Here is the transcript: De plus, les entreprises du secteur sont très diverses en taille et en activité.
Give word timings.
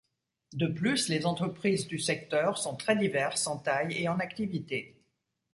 De 0.53 0.65
plus, 0.65 1.09
les 1.09 1.27
entreprises 1.27 1.85
du 1.85 1.99
secteur 1.99 2.57
sont 2.57 2.75
très 2.75 2.95
diverses 2.95 3.45
en 3.45 3.59
taille 3.59 3.93
et 4.01 4.09
en 4.09 4.17
activité. 4.17 4.99